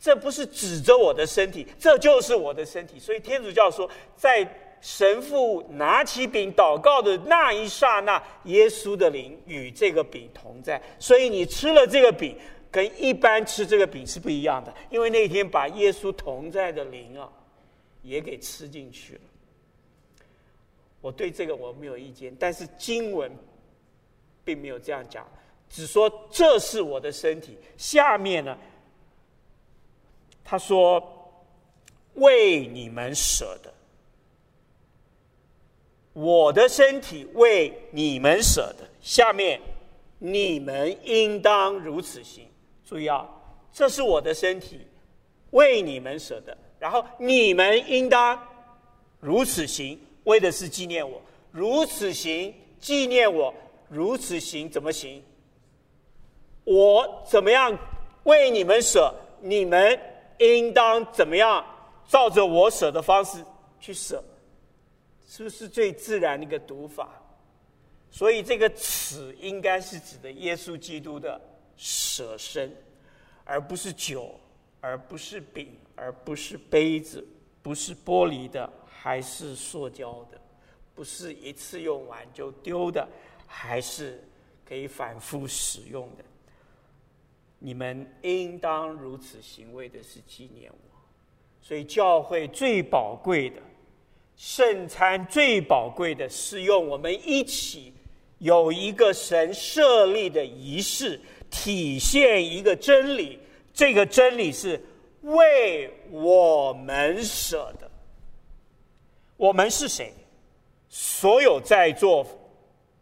[0.00, 2.98] 这不是指着我的身体，这就是我的身体。
[2.98, 4.44] 所以天主教说，在
[4.80, 10.82] 神父拿起饼祷告的那一刹那，耶稣的灵与这个饼同在。
[10.98, 12.36] 所以你吃了这个饼，
[12.72, 17.30] 跟一般吃这个饼是不一样的，因为那天把耶稣同在的灵啊。
[18.06, 19.20] 也给吃进去了。
[21.00, 23.30] 我对这个我没有意见，但是经文
[24.44, 25.26] 并没有这样讲，
[25.68, 27.58] 只说这是我的身体。
[27.76, 28.56] 下面呢，
[30.44, 31.02] 他说
[32.14, 33.72] 为你们舍的，
[36.12, 38.88] 我的身体为你们舍的。
[39.00, 39.60] 下面
[40.18, 42.48] 你们应当如此行。
[42.84, 43.28] 注意啊，
[43.72, 44.80] 这是我的身体，
[45.50, 46.56] 为你们舍的。
[46.86, 48.40] 然后你们应当
[49.18, 51.20] 如此行，为的是纪念我。
[51.50, 53.52] 如此行，纪念我。
[53.88, 55.20] 如此行，怎么行？
[56.62, 57.76] 我怎么样
[58.22, 59.12] 为你们舍？
[59.40, 59.98] 你们
[60.38, 61.66] 应当怎么样
[62.06, 63.44] 照着我舍的方式
[63.80, 64.22] 去舍？
[65.26, 67.20] 是不是最自然的一个读法？
[68.12, 71.40] 所以这个“此”应该是指的耶稣基督的
[71.76, 72.72] 舍身，
[73.44, 74.38] 而不是酒，
[74.86, 75.76] 而不是饼。
[75.98, 77.26] 而不是杯子，
[77.62, 80.36] 不是玻璃的，还是塑胶的；
[80.94, 83.08] 不是一次用完就丢的，
[83.46, 84.22] 还是
[84.62, 86.24] 可以反复使用的。
[87.58, 91.00] 你们应当如此行，为的是纪念我。
[91.62, 93.62] 所以，教会最宝贵的
[94.36, 97.90] 圣餐，最宝贵的是用我们一起
[98.36, 101.18] 有一个神设立的仪式，
[101.50, 103.38] 体现一个真理。
[103.76, 104.84] 这个真理是。
[105.22, 107.90] 为我们舍的，
[109.36, 110.12] 我们是谁？
[110.88, 112.24] 所有在座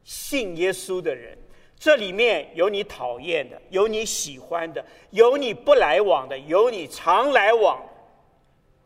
[0.04, 1.36] 信耶稣的人，
[1.76, 7.78] 这里面有你讨厌的，有你喜欢的，有你不来往的，有你常来往。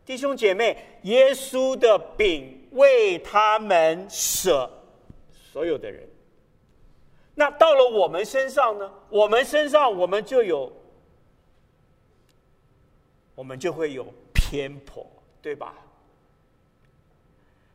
[0.05, 4.69] 弟兄姐妹，耶稣的饼为他们舍
[5.31, 6.05] 所有的人。
[7.35, 8.91] 那到了我们身上呢？
[9.09, 10.69] 我们身上，我们就有。
[13.39, 15.07] 我们就会有偏颇，
[15.41, 15.73] 对吧？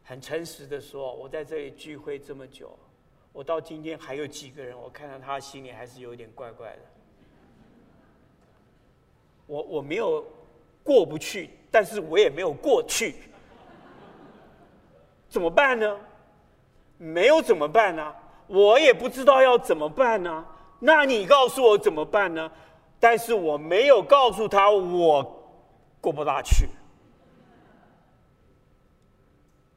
[0.05, 2.79] 很诚实的说，我在这里聚会这么久，
[3.33, 6.79] 我到今天还有几个人，我看到他心里还是有点怪怪的。
[9.47, 10.23] 我我没有
[10.83, 13.15] 过不去，但是我也没有过去，
[15.31, 15.99] 怎么办呢？
[16.99, 18.15] 没有怎么办呢？
[18.49, 20.47] 我也不知道要怎么办呢。
[20.79, 22.53] 那你告诉我怎么办呢？
[23.01, 25.41] 但是我没有告诉他我。
[26.05, 26.69] 过不大去。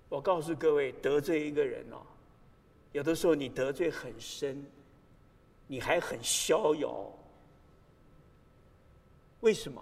[0.09, 2.01] 我告诉各位，得罪一个人哦，
[2.91, 4.61] 有的时候你得罪很深，
[5.67, 7.09] 你还很逍遥。
[9.39, 9.82] 为什么？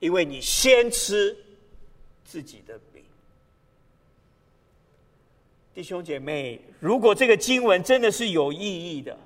[0.00, 1.36] 因为你先吃
[2.24, 3.04] 自己的饼。
[5.72, 9.16] 弟兄姐妹，如果这个经文真的是有意义的，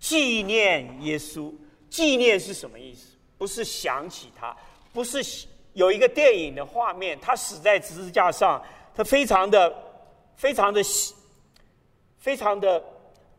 [0.00, 1.54] 纪念耶稣，
[1.88, 3.16] 纪念是什么意思？
[3.38, 4.56] 不是想起他。
[4.92, 8.62] 不是有一个电影的画面，他死在十字架上，
[8.94, 9.74] 他非常的、
[10.36, 10.82] 非常的、
[12.18, 12.82] 非常的，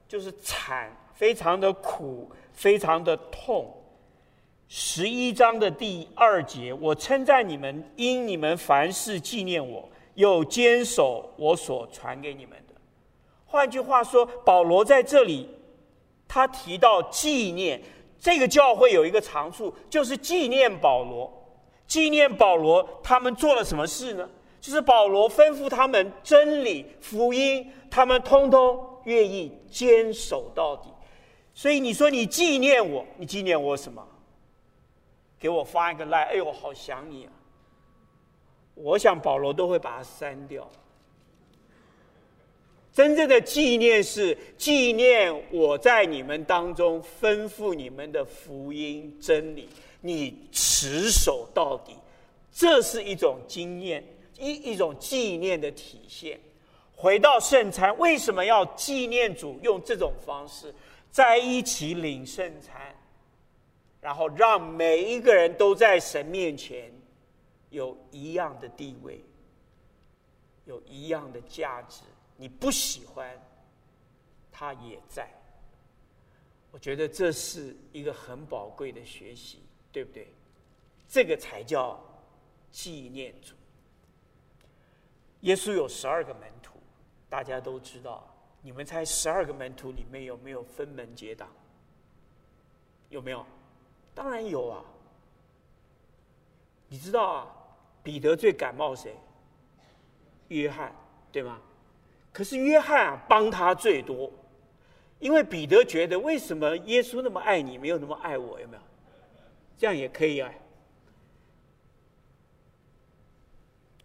[0.08, 3.72] 就是惨，非常的苦，非常的痛。
[4.68, 12.74] 十一章的第二节，我称赞你们，因你们凡事纪念我，又坚守我所传给你们的。
[13.46, 15.48] 换句话说，保罗在这里，
[16.28, 17.80] 他提到纪念，
[18.20, 21.32] 这个教会有一个长处，就是纪念保罗。
[21.94, 24.28] 纪念保罗，他们做了什么事呢？
[24.60, 30.90] 就是保罗吩咐他们真理、福音，他们通通愿意坚守到底。
[31.54, 34.04] 所以你说你纪念我，你纪念我什么？
[35.40, 37.32] 给我发一个赖，哎呦，好想你啊！
[38.74, 40.68] 我想保罗都会把它删掉。
[42.92, 49.70] 真正的纪念是纪念我在你们当中吩咐你们的福音真理。
[50.06, 51.96] 你持守到底，
[52.52, 54.04] 这是一种经验，
[54.38, 56.38] 一一种纪念的体现。
[56.94, 59.58] 回到圣餐，为什么要纪念主？
[59.64, 60.76] 用这种方式
[61.10, 62.94] 在一起领圣餐，
[64.02, 66.92] 然后让每一个人都在神面前
[67.70, 69.24] 有一样的地位，
[70.66, 72.02] 有一样的价值。
[72.36, 73.42] 你不喜欢，
[74.52, 75.30] 他也在。
[76.72, 79.60] 我觉得这是一个很宝贵的学习，
[79.94, 80.28] 对不对？
[81.08, 81.98] 这个才叫
[82.72, 83.54] 纪念主。
[85.42, 86.80] 耶稣有十二个门徒，
[87.30, 88.28] 大家都知道。
[88.62, 91.48] 你们猜十二个门徒里面有没有分门结党？
[93.10, 93.46] 有没有？
[94.16, 94.84] 当然有啊。
[96.88, 97.48] 你知道啊，
[98.02, 99.16] 彼得最感冒谁？
[100.48, 100.96] 约翰，
[101.32, 101.62] 对吗？
[102.32, 104.32] 可是约翰啊，帮他最多，
[105.20, 108.60] 因为彼得觉得，为什么耶稣那么爱你，没有那么爱我？
[108.60, 108.82] 有没有？
[109.78, 110.52] 这样也可以啊。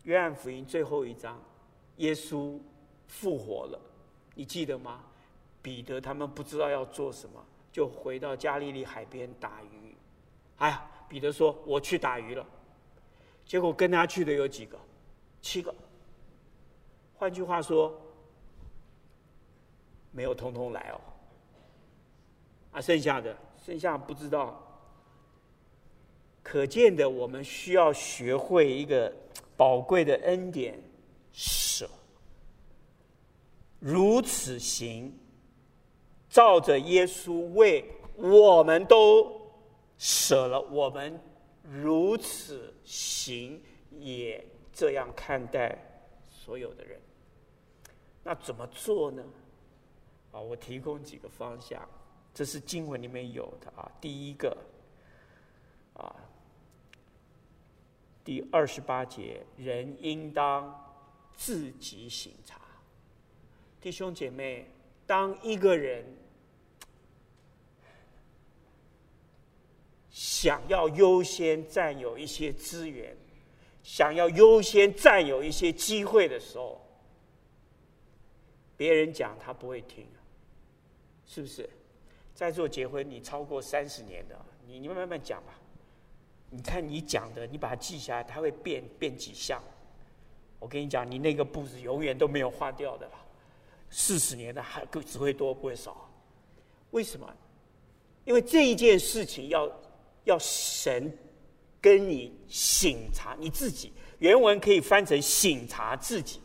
[0.04, 1.38] 约翰福音最后一章，
[1.96, 2.58] 耶稣
[3.06, 3.80] 复活了。
[4.34, 5.04] 你记得吗？
[5.60, 9.94] 彼得他们不知道要做什么，就回到加利利海边打鱼。
[10.58, 12.46] 哎呀，彼得说：“我去打鱼了。”
[13.44, 14.78] 结果跟他去的有几个？
[15.42, 15.74] 七个。
[17.16, 18.00] 换句话说，
[20.10, 21.00] 没有通通来哦。
[22.72, 24.64] 啊，剩下的，剩下不知道。
[26.50, 29.12] 可见的，我们需要学会一个
[29.54, 30.82] 宝贵的恩典。
[31.30, 31.86] 舍
[33.78, 35.14] 如此行，
[36.30, 37.84] 照着耶稣为
[38.16, 39.30] 我们都
[39.98, 41.20] 舍了，我们
[41.62, 43.60] 如此行，
[44.00, 44.42] 也
[44.72, 45.78] 这样看待
[46.30, 46.98] 所有的人。
[48.24, 49.22] 那怎么做呢？
[50.32, 51.86] 啊，我提供几个方向，
[52.32, 53.92] 这是经文里面有的啊。
[54.00, 54.56] 第一个，
[55.92, 56.16] 啊，
[58.28, 60.94] 第二十八节，人应当
[61.34, 62.60] 自己省察。
[63.80, 64.66] 弟兄姐妹，
[65.06, 66.04] 当一个人
[70.10, 73.16] 想要优先占有一些资源，
[73.82, 76.78] 想要优先占有一些机会的时候，
[78.76, 80.06] 别人讲他不会听，
[81.24, 81.66] 是不是？
[82.34, 85.58] 在座结婚你超过三十年的，你你们慢慢讲吧。
[86.50, 89.62] 你看你讲的，你把它记下来，它会变变几项。
[90.58, 93.12] 我跟你讲，你那个步子永远都没有划掉的了。
[93.90, 96.10] 四十年的还只会多不会少，
[96.90, 97.26] 为什么？
[98.24, 99.70] 因为这一件事情要
[100.24, 101.16] 要神
[101.80, 106.40] 跟你省察你自己，原文可以翻成省察自己。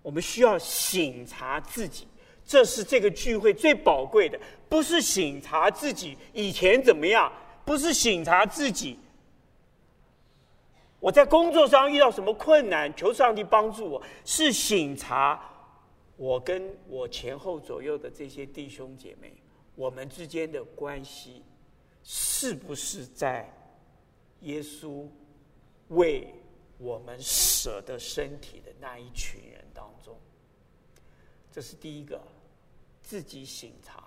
[0.00, 2.06] 我们需要省察自己，
[2.46, 7.30] 这是这个聚会最宝贵的，不是省察自己以前怎么样，
[7.68, 8.98] 不是省察自己
[11.00, 15.38] 我在工作上遇到什么困难，求上帝帮助我，是省察。
[16.16, 19.34] 我跟我前后左右的这些弟兄姐妹，
[19.74, 21.44] 我们之间的关系，
[22.02, 23.48] 是不是在
[24.40, 25.06] 耶稣
[25.88, 26.34] 为
[26.78, 30.16] 我们舍的身体的那一群人当中？
[31.52, 32.18] 这是第一个，
[33.02, 34.02] 自己省察，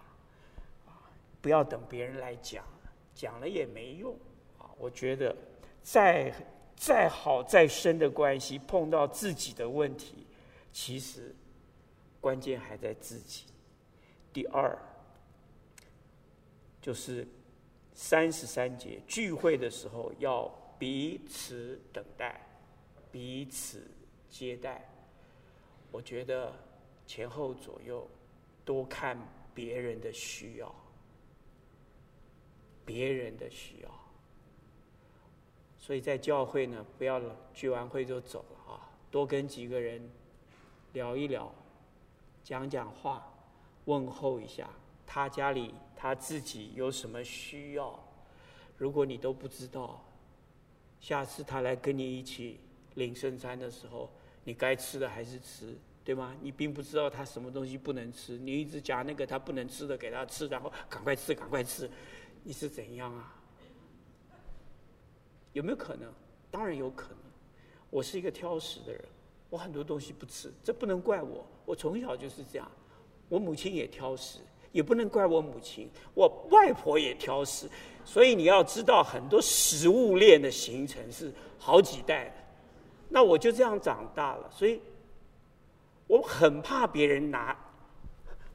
[1.42, 2.66] 不要等别人来讲，
[3.14, 4.14] 讲了也没用
[4.58, 4.70] 啊。
[4.78, 5.36] 我觉得
[5.82, 6.34] 再
[6.76, 10.26] 再好再深的关系，碰到自己的问题，
[10.72, 11.36] 其实。
[12.22, 13.46] 关键还在自己。
[14.32, 14.78] 第二，
[16.80, 17.28] 就是
[17.96, 20.48] 三十三节聚会的时候要
[20.78, 22.40] 彼此等待，
[23.12, 23.90] 彼此
[24.30, 24.88] 接待。
[25.92, 26.54] 我觉得
[27.08, 28.08] 前后左右
[28.64, 29.18] 多看
[29.56, 30.72] 别人的需要，
[32.92, 33.90] 别人的需要。
[35.78, 37.22] 所以在教会呢，不要
[37.54, 40.02] 聚完会就走了啊，多跟几个人
[40.94, 41.54] 聊一聊。
[42.44, 43.32] 讲讲话，
[43.86, 44.68] 问候一下
[45.06, 47.98] 他家里他自己有什么需要。
[48.78, 50.04] 如果你都不知道，
[51.00, 52.60] 下次他来跟你一起
[52.96, 54.10] 领圣餐的时候，
[54.44, 56.36] 你该吃的还是吃，对吗？
[56.42, 61.90] 你并不知道他什么东西不能吃，你一直夹那个他不能吃的给他吃，然后赶快吃，赶快吃，
[62.44, 63.36] 你是怎样啊？
[65.54, 66.12] 有没有可能？
[66.50, 67.18] 当然有可能。
[67.90, 69.04] 我是一个挑食的人。
[69.50, 71.46] 我很多东西不吃，这不能怪我。
[71.66, 72.72] 我从小就是这样，
[73.28, 74.40] 我母亲也挑食，
[74.72, 75.90] 也不能怪我母亲。
[76.14, 77.70] 我外婆也挑食，
[78.06, 82.36] 所以你要知道，很多食物链的形成是好几代的。
[83.10, 84.82] 那我就这样长大了，所以
[86.08, 87.54] 我很怕别人拿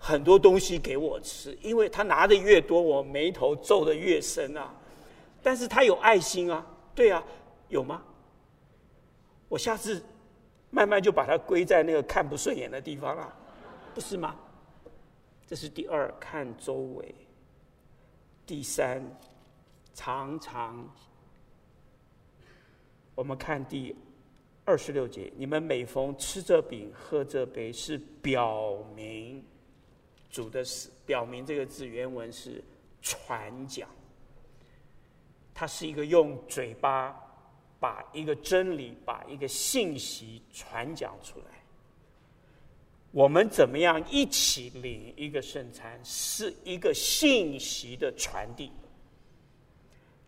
[0.07, 4.72] 很多东西给我吃，因为他拿的越多，我眉头皱得越深啊。
[5.42, 7.22] 但是他有爱心啊，对啊，
[7.68, 8.02] 有吗？
[9.48, 10.00] 我下次。
[10.68, 13.34] 慢慢就把它归在那个看不顺眼的地方了，
[13.94, 14.36] 不是吗？
[15.46, 17.14] 这是第二，看周围。
[18.44, 19.02] 第三，
[19.94, 20.86] 常常。
[23.14, 23.96] 我们看第
[24.66, 29.42] 二十六节，你们每逢吃这饼、喝这杯，是表明
[30.31, 32.62] 主的是，表明这个字原文是
[33.01, 33.89] 传讲。
[35.55, 37.18] 它是一个用嘴巴
[37.81, 41.47] 把一个真理、把一个信息传讲出来。
[43.11, 48.70] 我们怎么样一起领一个圣餐，是一个信息的传递。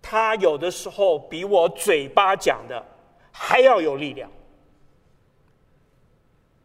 [0.01, 2.83] 它有的时候比我嘴巴讲的
[3.31, 4.31] 还要有力量。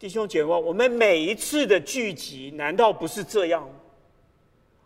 [0.04, 3.66] 弟兄姐妹，我们每一次的聚集，难道不是这样？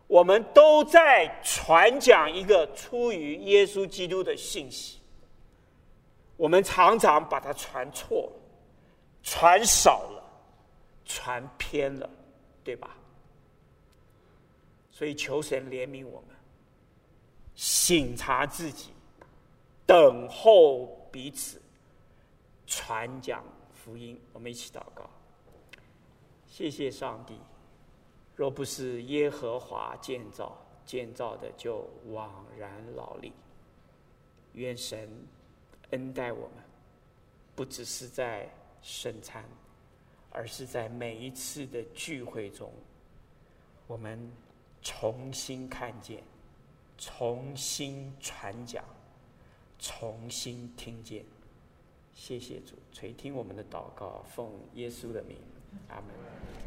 [0.05, 4.99] 我们都在传讲一个出于耶稣基督的信息。
[6.35, 8.39] 我们常常把它传错了，
[9.23, 10.23] 传少了。
[11.03, 12.07] 传偏了，
[12.63, 12.95] 对吧？
[14.91, 16.35] 所以求神怜悯我们，
[17.55, 18.91] 省察自己，
[19.83, 21.59] 等候彼此，
[22.67, 23.43] 传讲
[23.87, 24.19] 福音。
[24.33, 25.09] 我们一起祷告，
[26.45, 27.39] 谢谢上帝。
[28.35, 33.31] 若不是耶和华建造，建造的就枉然劳力。
[34.55, 35.09] 愿神
[35.91, 36.65] 恩待我们，
[37.55, 38.49] 不只是在
[38.81, 39.45] 圣餐。
[40.29, 42.71] 而是在每一次的聚会中，
[43.87, 44.31] 我们
[44.83, 46.21] 重新看见、
[46.97, 48.83] 重新传讲、
[49.79, 51.25] 重新听见。
[52.19, 55.37] 谢谢主垂听我们的祷告，奉耶稣的名，
[55.87, 56.66] 阿门。